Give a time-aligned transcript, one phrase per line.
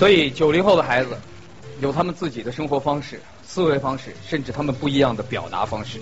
[0.00, 1.10] 所以九零后的孩子
[1.82, 6.00] 有他们自己的生活方式、思维方式，甚至他们不一样的表达方式。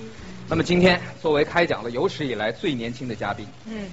[0.48, 3.90] 那么今天作为开讲的有史以来最年轻的嘉宾，嗯，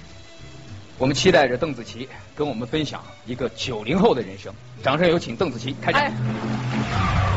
[0.96, 4.54] 我们期待着邓紫棋跟我们分享一个九零后的人生。
[4.80, 6.00] 掌声有请邓紫棋开讲。
[6.02, 7.35] 哎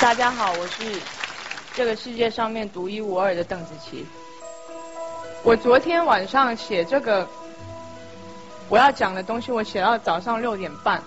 [0.00, 0.98] 大家好，我是
[1.74, 4.06] 这个世界上面独一无二的邓紫棋。
[5.42, 7.28] 我昨天晚上写这个
[8.70, 11.02] 我要讲的东西，我写到早上六点半。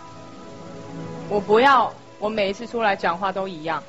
[1.27, 3.83] 我不要，我每一次出来讲话都一样。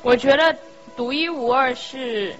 [0.00, 0.56] 我觉得
[0.96, 2.34] 独一无二是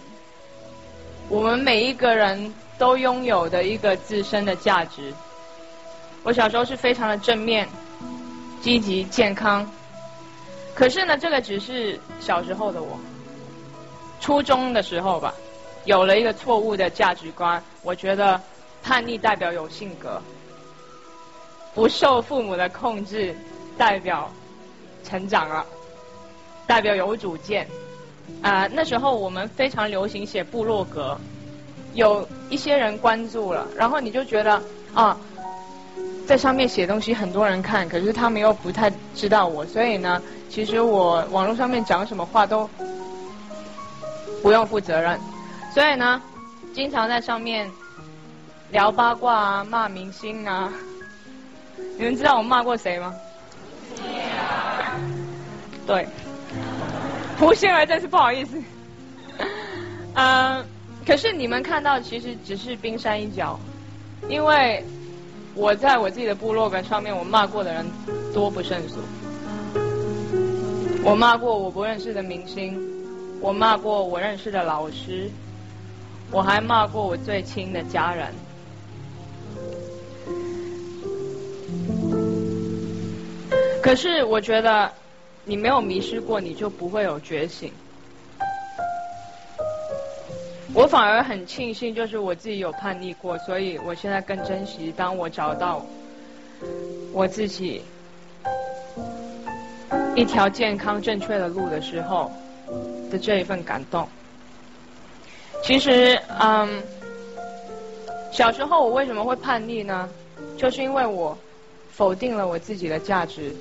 [1.28, 5.12] 我们每一个人都拥有的一个自身的价值。
[6.22, 7.68] 我小时候是非常的正面、
[8.62, 9.70] 积极、健康。
[10.74, 12.98] 可是呢，这个只是小时候的我，
[14.20, 15.34] 初中的时候吧，
[15.84, 17.62] 有了一个错误的价值观。
[17.82, 18.40] 我觉得
[18.82, 20.20] 叛逆代表有性格，
[21.74, 23.34] 不受父母的控制
[23.76, 24.30] 代表
[25.04, 25.66] 成长了，
[26.66, 27.68] 代表有主见。
[28.40, 31.18] 啊，那时候我们非常流行写部落格，
[31.92, 34.62] 有一些人关注了，然后你就觉得
[34.94, 35.16] 啊。
[36.26, 42.68] 在上面写东西，很多人看，可是他们又不太知道我，所以呢，其实我网络上面讲什么话都
[44.40, 45.18] 不用负责任，
[45.74, 46.22] 所以呢，
[46.72, 47.68] 经常在上面
[48.70, 50.72] 聊八卦啊，骂明星啊。
[51.98, 53.14] 你们知道我骂过谁吗？
[55.86, 56.06] 对，
[57.38, 58.62] 胡杏儿真是不好意思。
[60.14, 60.64] 嗯，
[61.04, 63.58] 可是你们看到其实只是冰山一角，
[64.28, 64.82] 因为。
[65.54, 67.84] 我在我自己的部落格上面，我骂过的人
[68.32, 68.96] 多不胜数。
[71.04, 72.80] 我骂过我不认识的明星，
[73.40, 75.30] 我骂过我认识的老师，
[76.30, 78.32] 我还骂过我最亲的家人。
[83.82, 84.90] 可是我觉得，
[85.44, 87.72] 你没有迷失过，你就不会有觉醒。
[90.74, 95.84] 我反而很庆幸，就是我自己有叛逆过，所以我现在更珍惜当我找到
[97.12, 97.82] 我自己
[100.16, 102.32] 一条健康正确的路的时候
[103.10, 104.08] 的这一份感动。
[105.62, 106.82] 其实，嗯，
[108.32, 110.08] 小时候我为什么会叛逆呢？
[110.56, 111.36] 就是因为我
[111.90, 113.54] 否定了我自己的价值，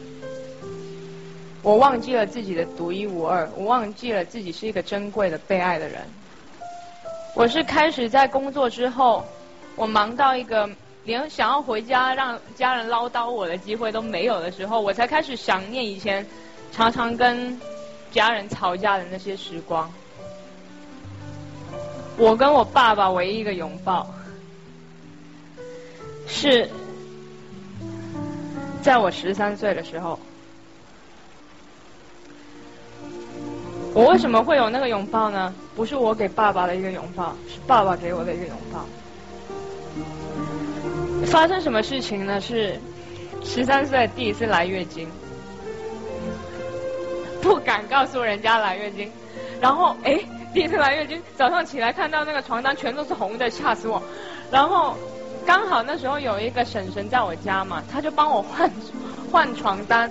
[1.62, 6.02] 我忘记了自己的独一无二，我忘记了自己是一个珍贵的被爱的人。
[7.34, 9.26] 我是开始在工作之后，
[9.76, 10.70] 我忙到一个
[11.06, 16.26] 连想要回家让家人唠叨我的机会都没有的时候，我才开始想念以前
[16.72, 17.60] 常常跟
[18.12, 19.92] 家人吵架的那些时光。
[22.18, 24.14] 我跟我爸爸唯一一个拥抱，
[26.28, 26.70] 是
[28.84, 30.20] 在我十三岁的时候。
[33.94, 35.54] 我为什么会有那个拥抱呢？
[35.76, 38.86] 不是我给爸爸的一个拥抱，是爸爸给我的一个拥抱。
[41.26, 42.40] 发生什么事情呢？
[42.40, 42.80] 是
[43.44, 45.10] 十三岁第一次来月经，
[47.42, 49.12] 不敢告诉人家来月经，
[49.60, 50.20] 然后哎，
[50.54, 54.02] 第一次来月经，早上起来看到那个床单全都是红的，吓死我。
[54.50, 54.96] 然后
[55.46, 58.72] 刚好那时候有一个婶婶在我家嘛，他就帮我换
[59.30, 60.10] 换床单，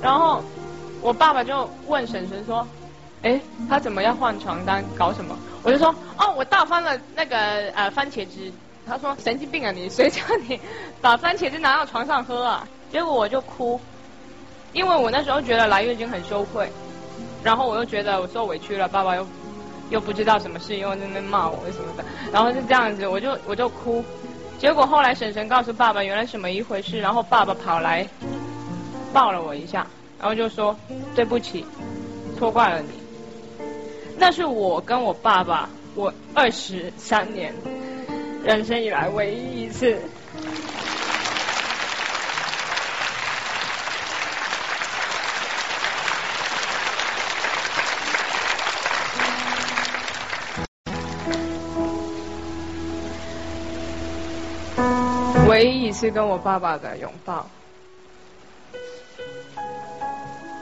[0.00, 0.42] 然后
[1.02, 2.66] 我爸爸就问婶婶说。
[3.22, 4.84] 哎，他怎么要换床单？
[4.96, 5.36] 搞什么？
[5.62, 7.36] 我就说，哦，我倒翻了那个
[7.74, 8.50] 呃番茄汁。
[8.86, 10.58] 他说神经病啊你，谁叫你
[11.00, 12.66] 把番茄汁拿到床上喝啊？
[12.90, 13.78] 结果我就哭，
[14.72, 16.68] 因为我那时候觉得来月经很羞愧，
[17.44, 19.26] 然后我又觉得我受委屈了，爸爸又
[19.90, 24.02] 又不知道什么事，又在那骂我什么的，然后是这样子，我就我就哭。
[24.58, 28.08] 结果后来婶婶告诉爸爸原来什么一回事，然后爸爸跑来
[29.12, 29.86] 抱了我一下，
[30.18, 30.76] 然后就说
[31.14, 31.64] 对不起，
[32.38, 32.99] 错怪了你。
[34.20, 37.54] 那是我跟我爸爸，我二十三年
[38.44, 39.98] 人生以来唯一一次，
[55.48, 57.48] 唯一一次跟我爸爸的拥抱。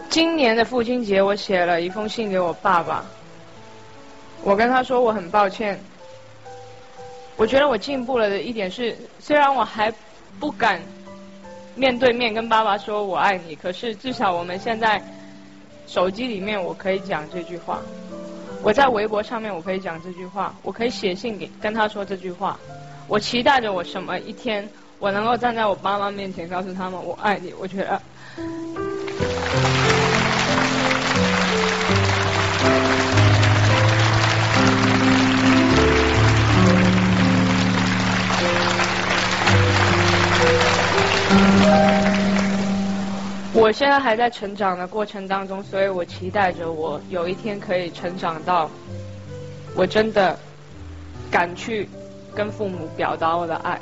[0.08, 3.04] 今年的父亲节，我写了一封信给我爸爸。
[4.42, 5.78] 我跟他说我很抱歉，
[7.36, 9.92] 我觉得我进步了的一点是，虽然我还
[10.40, 10.80] 不敢
[11.74, 15.02] 面对面跟爸爸说我爱你，可是至少我们现在
[15.86, 17.80] 手机里面我可以讲这句话，
[18.62, 22.58] 我在微博上面我可以讲这句话，我可以写信给跟他说这句话。
[23.06, 24.68] 我期待着我什么一天
[24.98, 27.52] 我能够站在我爸妈面前告诉他们我爱你。
[27.58, 28.00] 我觉得。
[43.68, 48.70] 我现在还在成长的过程当中，所以我期待着我有一天可以成长到，
[49.74, 50.38] 我真的
[51.30, 51.86] 敢去
[52.34, 53.78] 跟父母表达我的爱。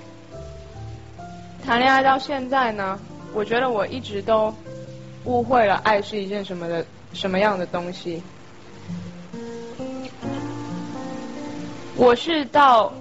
[1.65, 2.99] 谈恋爱到现在呢，
[3.33, 4.53] 我觉得我一直都
[5.25, 8.21] 误会了爱是一件什么的什么样的东西。
[11.95, 12.93] 我是到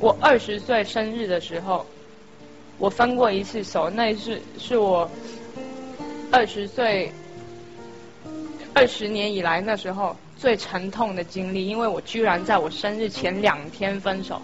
[0.00, 1.84] 我二十岁生日的时候，
[2.78, 5.06] 我分过一次手，那一次是我。
[6.36, 7.10] 二十岁，
[8.74, 14.42] 二十年以来那时候最沉痛的经历，因为我居然在我生日前两天分手。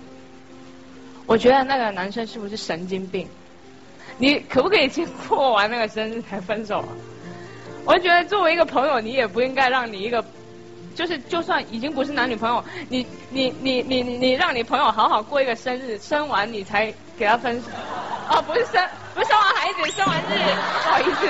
[1.27, 3.29] 我觉得那个男生是不是神经病？
[4.17, 6.89] 你可不可以先过完那个生日才分手啊？
[7.85, 10.25] 我觉得作为一个朋友，你也不应该让你一个，
[10.95, 17.69] 就是就算已经不是男女朋友，你你你你你让你朋友好好过一个生日，生完你才给他分手。
[18.31, 18.83] 哦，不是生。
[19.15, 20.25] 不是生完孩子，生完日，
[20.83, 21.29] 不好意思，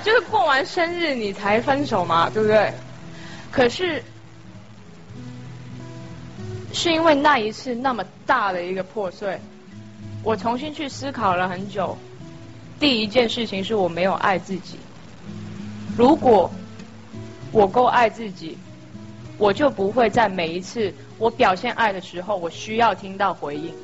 [0.00, 2.72] 就是过完生日你才分手嘛，对不对？
[3.50, 4.02] 可是，
[6.72, 9.38] 是因为那一次那么大的一个破碎，
[10.22, 11.96] 我重新去思考了很久。
[12.78, 14.78] 第一件事情是我没有爱自己。
[15.96, 16.50] 如果
[17.52, 18.56] 我够爱自己，
[19.36, 23.74] 我就不会在每一次我表现爱的时候，我需要听到回应。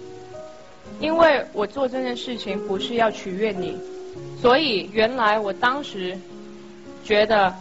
[1.01, 3.77] 因为我做这件事情不是要取悦你，
[4.41, 6.17] 所以原来我当时
[7.05, 7.53] 觉得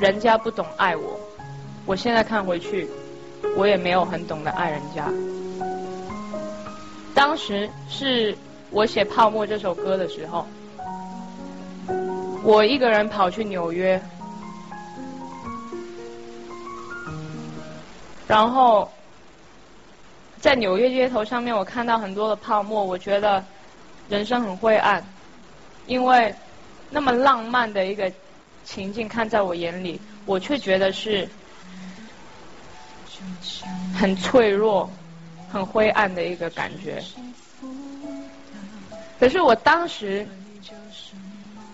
[0.00, 1.18] 人家不懂爱我，
[1.86, 2.88] 我现在看回去，
[3.56, 5.08] 我也没有很懂得爱人家。
[7.14, 8.36] 当时是
[8.70, 10.46] 我写《泡沫》这首歌的时候，
[12.42, 14.00] 我一个人跑去纽约，
[18.26, 18.88] 然后。
[20.40, 23.44] 在纽约街头上面，我看到很多的泡沫，我觉得
[24.08, 25.04] 人生很灰暗，
[25.86, 26.34] 因为
[26.90, 28.10] 那么浪漫的一个
[28.64, 31.28] 情境看在我眼里，我却觉得是
[33.94, 34.90] 很脆弱、
[35.50, 37.02] 很灰暗的一个感觉。
[39.20, 40.26] 可是我当时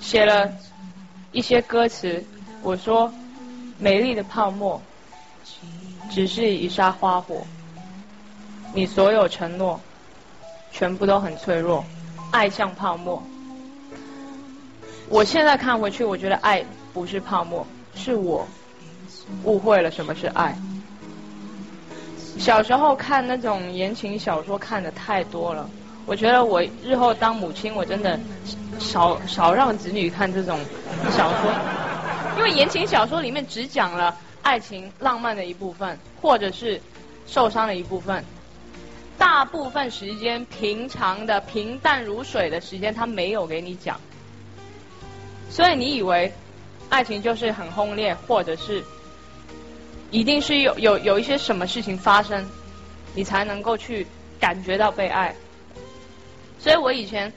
[0.00, 0.50] 写了
[1.30, 2.24] 一些歌词，
[2.62, 3.12] 我说
[3.78, 4.80] ：“美丽的泡沫，
[6.10, 7.46] 只是一刹花火。”
[8.72, 9.80] 你所有承诺，
[10.72, 11.84] 全部都很脆弱，
[12.34, 13.22] 爱像泡沫。
[15.08, 17.64] 我现在看回去，我觉得爱不是泡沫，
[17.94, 18.44] 是我
[19.44, 20.58] 误会了什么是爱。
[22.36, 25.70] 小时候看那种言情小说看的太多了，
[26.06, 28.18] 我觉得我日后当母亲，我真的
[28.80, 30.58] 少少让子女看这种
[31.12, 31.52] 小说，
[32.36, 36.80] 因为言情小说里面只讲了爱情浪漫的一部分，或者是
[37.28, 38.24] 受伤的一部分。
[39.18, 44.00] 大部分时间，平常的平淡如水的时间，他没有给你讲，
[45.50, 46.32] 所以你以为
[46.88, 48.82] 爱情就是很轰烈，或者是
[50.10, 52.44] 一定是有有有一些什么事情发生，
[53.14, 54.06] 你才能够去
[54.38, 55.34] 感觉到被爱。
[56.58, 57.32] 所以我以前，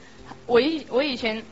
[0.46, 1.42] 我以我以前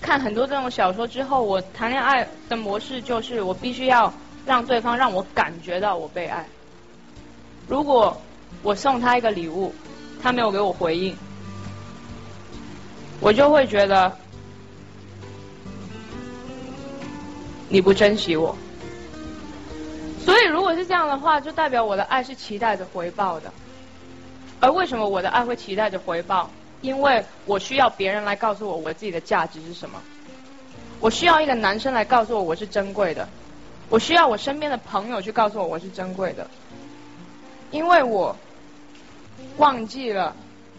[0.00, 4.12] 看很多这种小说之后，我谈恋爱的模式就是我必须要
[4.46, 6.46] 让对方让我感觉到我被爱。
[7.68, 8.20] 如果
[8.62, 9.74] 我送他一个礼物，
[10.22, 11.16] 他没有给我回应，
[13.20, 14.14] 我就会觉得
[17.68, 18.54] 你不珍惜我。
[20.22, 23.50] 所以如果是这样的话，就代表我的爱是期待着回报的。
[24.60, 26.50] 而为什么我的爱会期待着回报？
[26.82, 29.98] 因为我需要别人来告诉我我自己的价值是什么。
[31.00, 33.26] 我需要一个男生来告诉我我是珍贵的。
[33.88, 36.46] 我需要我身边的朋友去告诉我我是珍贵的。
[37.70, 38.36] 因为我。
[39.58, 40.34] 忘记了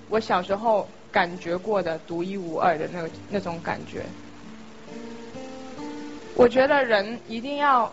[0.09, 4.03] 我小时候感觉过的独一无二的那个那种感觉。
[6.35, 7.91] 我觉得人一定要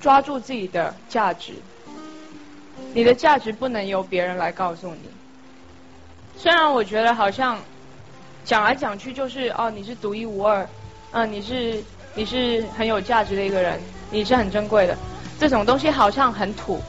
[0.00, 1.52] 抓住自己的价值，
[2.94, 5.10] 你的价值不能由别人来告诉你。
[6.36, 7.58] 虽然我觉得好像
[8.44, 10.66] 讲来讲去就是哦，你是独一无二，
[11.12, 11.82] 嗯，你是
[12.14, 14.96] 你是很有价值的一个人，你是很珍贵的，
[15.38, 16.80] 这种东西好像很土。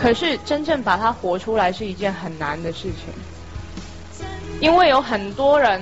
[0.00, 4.26] 可是真正把它活出来是一件很难的事情，
[4.60, 5.80] 因为有很多人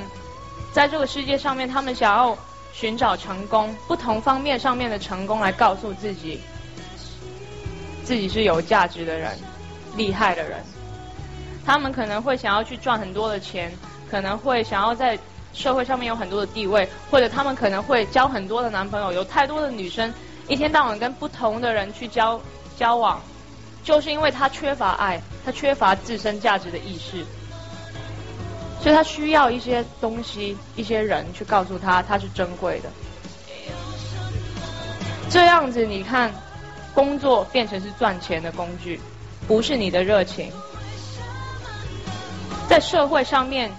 [0.72, 2.36] 在这个世界上面，他们想要
[2.72, 6.40] 寻找成功，不同方面上面的成功来告诉自己，
[8.04, 9.38] 自己是有价值的人，
[9.96, 10.58] 厉害的人。
[11.64, 13.72] 他们可能会想要去赚很多的钱，
[14.10, 15.16] 可能会想要在
[15.52, 20.12] 社会上面有很多的地位，或者他们可能会交很多的男朋友，有太多的女生，
[20.48, 22.40] 一天到晚跟不同的人去交
[22.76, 23.20] 交往，
[23.84, 27.24] 就是因为他缺乏爱，他缺乏自身价值的意识。
[28.80, 32.88] 所以他需要一些东西、一些人去告诉他他是珍贵的。
[35.28, 36.32] 这样子，你看，
[36.94, 39.00] 工作变成是赚钱的工具，
[39.46, 40.52] 不是你的热情。
[42.68, 43.70] 在社会上面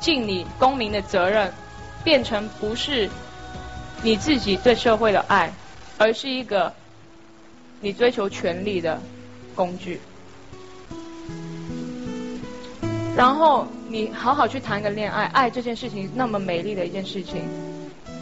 [0.00, 1.52] 尽你公民的责任，
[2.04, 3.08] 变成不是
[4.02, 5.52] 你自己对社会的爱，
[5.96, 6.72] 而是一个
[7.80, 9.00] 你追求权力的
[9.54, 10.00] 工具。
[13.16, 17.42] 然后你好好去谈一个恋爱，爱这件事情那么美丽的一件事情，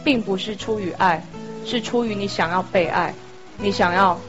[0.03, 1.23] 并不是出于爱，
[1.65, 3.13] 是出于你想要被爱，
[3.57, 4.19] 你想要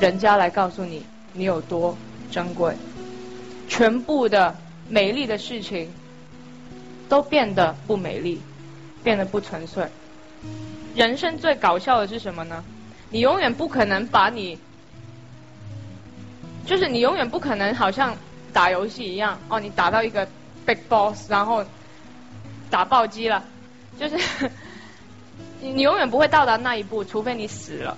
[0.00, 1.04] 人家来告诉你
[1.34, 1.96] 你有多
[2.30, 2.74] 珍贵。
[3.68, 4.56] 全部的
[4.88, 5.92] 美丽的事情
[7.08, 8.40] 都变得不美丽，
[9.04, 9.86] 变得不纯粹。
[10.94, 12.64] 人生最搞笑的是什么呢？
[13.10, 14.58] 你永远不可能把你，
[16.66, 18.14] 就是你永远不可能好像。
[18.52, 20.26] 打游戏一样哦，你打到一个
[20.64, 21.62] big boss，然后
[22.70, 23.44] 打暴击了，
[24.00, 24.16] 就是
[25.60, 27.94] 你 你永远不会到达那一步，除非你死了。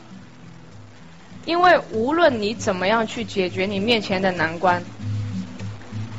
[1.44, 4.82] 因为无论你怎么样去解决你面前的难关，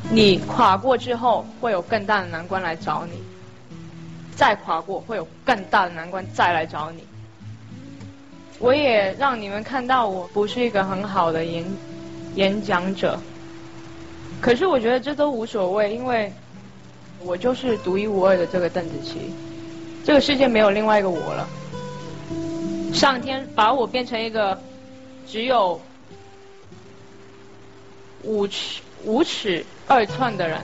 [0.09, 3.21] 你垮过之后会有更大的难关来找你，
[4.37, 7.03] 再垮过会有更大的难关再来找你。
[8.57, 11.65] 我也让你们看到我不是一个很好的演
[12.39, 13.19] 演讲者。
[14.39, 16.31] 可是我觉得这都无所谓，因为
[17.19, 19.33] 我就是独一无二的这个邓紫棋，
[20.05, 21.45] 这个世界没有另外一个我了。
[22.93, 24.57] 上天把我变成一个
[25.27, 25.81] 只有
[28.23, 30.61] 五尺五尺二寸的人，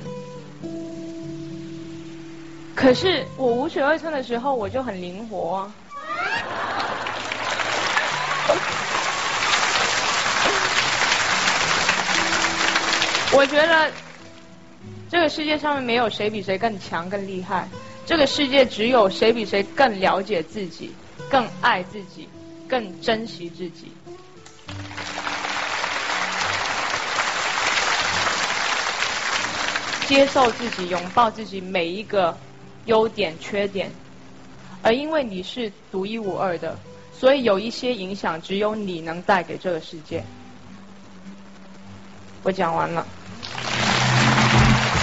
[2.74, 5.58] 可是我五尺二寸的时候我就很灵活。
[5.58, 5.76] 啊
[13.36, 13.92] 我觉得
[15.12, 17.68] 这个世界上面没有谁比谁更强、更厉害。
[18.06, 20.96] 这个世界只有谁比谁更了解自己、
[21.30, 22.30] 更爱自己、
[22.66, 23.92] 更珍惜自己。
[30.08, 32.38] 接受自己，拥抱自己每一个
[32.86, 33.92] 优点、缺点。
[34.82, 36.80] 而因为你是独一无二的，
[37.12, 40.24] 所以有一些影响只有你能带给这个世界。
[42.44, 43.06] 我讲完了。